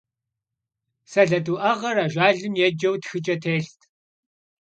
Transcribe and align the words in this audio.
Сэлэт 1.11 1.47
уӀэгъэр 1.53 1.97
ажалым 2.05 2.53
еджэу 2.67 2.95
тхыкӀэ 3.01 3.35
телът. 3.41 3.79